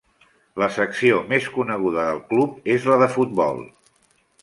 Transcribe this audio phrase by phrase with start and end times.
[0.63, 3.65] La secció més coneguda del club és la de futbol.